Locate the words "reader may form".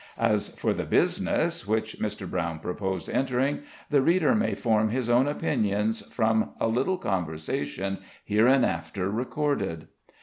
4.01-4.89